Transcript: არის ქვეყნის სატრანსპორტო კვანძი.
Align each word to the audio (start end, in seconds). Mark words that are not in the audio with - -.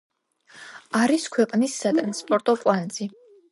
არის 1.01 1.27
ქვეყნის 1.35 1.77
სატრანსპორტო 1.83 2.59
კვანძი. 2.65 3.11